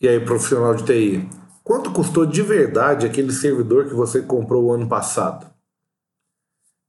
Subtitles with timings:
[0.00, 1.28] E aí, profissional de TI,
[1.64, 5.44] quanto custou de verdade aquele servidor que você comprou o ano passado?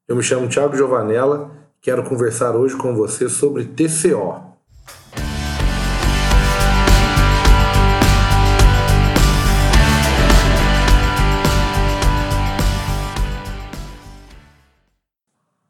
[0.07, 1.50] Eu me chamo Thiago Giovanella,
[1.82, 4.48] quero conversar hoje com você sobre TCO.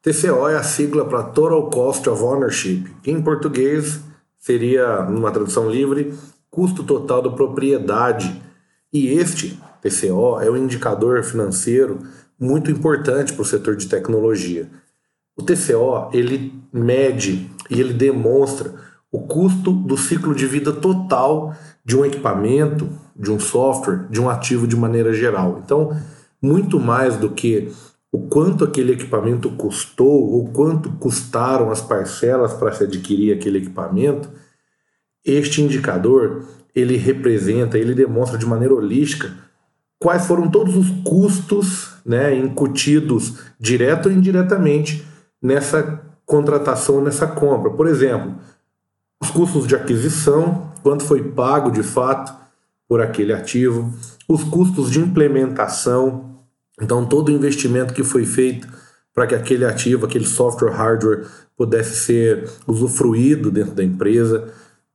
[0.02, 4.02] TCO é a sigla para Total Cost of Ownership, que em português
[4.38, 6.14] seria, numa tradução livre,
[6.50, 8.42] custo total da propriedade.
[8.92, 12.00] E este, TCO, é um indicador financeiro
[12.40, 14.70] muito importante para o setor de tecnologia.
[15.38, 18.74] O TCO, ele mede e ele demonstra
[19.12, 24.30] o custo do ciclo de vida total de um equipamento, de um software, de um
[24.30, 25.62] ativo de maneira geral.
[25.64, 25.96] Então,
[26.42, 27.72] muito mais do que
[28.12, 34.30] o quanto aquele equipamento custou, ou quanto custaram as parcelas para se adquirir aquele equipamento,
[35.32, 36.44] este indicador
[36.76, 39.32] ele representa, ele demonstra de maneira holística
[40.00, 45.06] quais foram todos os custos né, incutidos direto ou indiretamente
[45.42, 47.72] nessa contratação, nessa compra.
[47.72, 48.36] Por exemplo,
[49.22, 52.34] os custos de aquisição, quanto foi pago de fato
[52.88, 53.94] por aquele ativo,
[54.28, 56.38] os custos de implementação,
[56.82, 58.68] então todo o investimento que foi feito
[59.14, 61.26] para que aquele ativo, aquele software, hardware
[61.58, 64.48] pudesse ser usufruído dentro da empresa,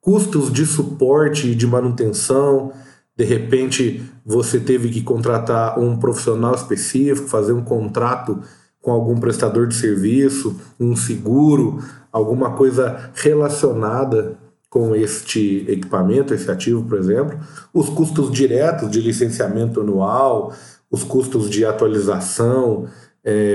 [0.05, 2.73] custos de suporte e de manutenção.
[3.17, 8.43] De repente, você teve que contratar um profissional específico, fazer um contrato
[8.83, 14.37] com algum prestador de serviço, um seguro, alguma coisa relacionada
[14.69, 17.39] com este equipamento, esse ativo, por exemplo,
[17.73, 20.53] os custos diretos de licenciamento anual,
[20.91, 22.87] os custos de atualização,
[23.25, 23.55] é,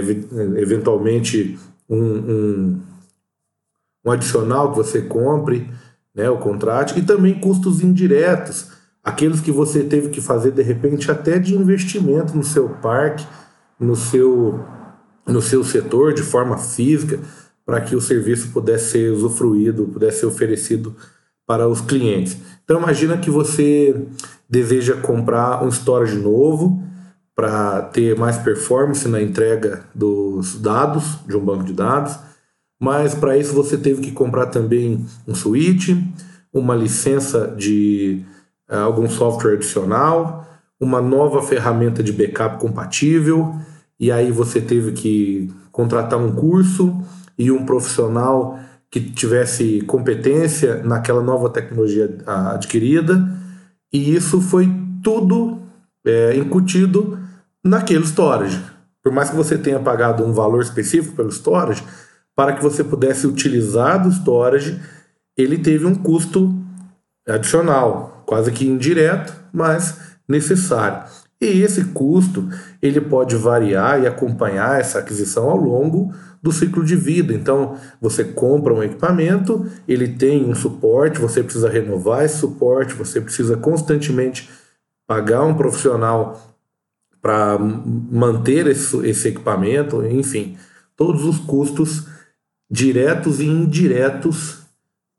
[0.58, 2.82] eventualmente um, um,
[4.04, 5.70] um adicional que você compre,
[6.16, 8.68] né, o contrato, e também custos indiretos,
[9.04, 13.26] aqueles que você teve que fazer de repente até de investimento no seu parque,
[13.80, 14.60] no seu,
[15.26, 17.20] no seu setor de forma física,
[17.66, 20.96] para que o serviço pudesse ser usufruído, pudesse ser oferecido
[21.46, 22.38] para os clientes.
[22.64, 24.06] Então imagina que você
[24.50, 26.84] deseja comprar um storage novo
[27.36, 32.18] para ter mais performance na entrega dos dados de um banco de dados
[32.80, 35.90] mas para isso você teve que comprar também um switch,
[36.54, 38.24] uma licença de
[38.70, 40.48] uh, algum software adicional,
[40.80, 43.54] uma nova ferramenta de backup compatível,
[44.00, 46.98] e aí você teve que contratar um curso
[47.38, 48.58] e um profissional
[48.90, 53.30] que tivesse competência naquela nova tecnologia adquirida,
[53.92, 54.72] e isso foi
[55.04, 55.60] tudo
[56.06, 57.20] é, incutido
[57.64, 58.60] naquele storage.
[59.04, 61.84] Por mais que você tenha pagado um valor específico pelo storage,
[62.40, 64.80] para que você pudesse utilizar do storage,
[65.36, 66.56] ele teve um custo
[67.28, 71.04] adicional, quase que indireto, mas necessário.
[71.42, 72.48] E esse custo
[72.82, 77.34] ele pode variar e acompanhar essa aquisição ao longo do ciclo de vida.
[77.34, 83.20] Então, você compra um equipamento, ele tem um suporte, você precisa renovar esse suporte, você
[83.20, 84.50] precisa constantemente
[85.06, 86.56] pagar um profissional
[87.22, 90.56] para manter esse, esse equipamento, enfim,
[90.96, 92.08] todos os custos
[92.70, 94.60] diretos e indiretos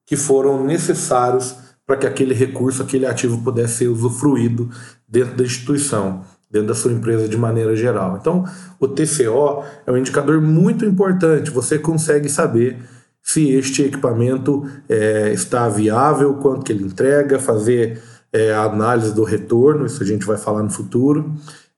[0.06, 1.56] que foram necessários
[1.86, 4.70] para que aquele recurso, aquele ativo pudesse ser usufruído
[5.08, 8.16] dentro da instituição, dentro da sua empresa de maneira geral.
[8.20, 8.44] Então,
[8.78, 11.50] o TCO é um indicador muito importante.
[11.50, 12.78] Você consegue saber
[13.22, 18.00] se este equipamento é, está viável, quanto que ele entrega, fazer
[18.32, 21.32] é, a análise do retorno, isso a gente vai falar no futuro.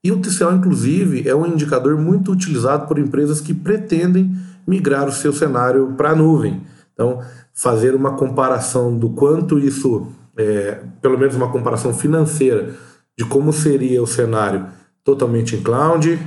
[0.04, 4.34] E o TCO, inclusive, é um indicador muito utilizado por empresas que pretendem
[4.67, 6.62] migrar o seu cenário para a nuvem.
[6.93, 7.21] Então,
[7.53, 12.75] fazer uma comparação do quanto isso, é, pelo menos uma comparação financeira,
[13.16, 14.66] de como seria o cenário
[15.04, 16.19] totalmente em cloud,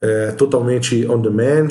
[0.00, 1.68] é, totalmente on demand,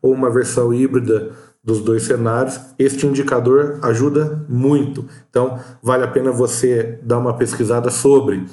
[0.00, 1.30] ou uma versão híbrida
[1.64, 5.06] dos dois cenários, este indicador ajuda muito.
[5.30, 8.44] Então, vale a pena você dar uma pesquisada sobre.